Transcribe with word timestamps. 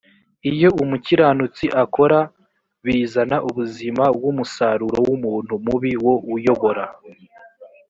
ibyo 0.49 0.69
umukiranutsi 0.83 1.65
akora 1.83 2.19
bizana 2.85 3.35
ubuzima 3.49 4.03
w 4.21 4.23
umusaruro 4.31 4.97
w 5.07 5.09
umuntu 5.17 5.53
mubi 5.65 5.91
wo 6.05 6.13
uyobora 6.35 6.83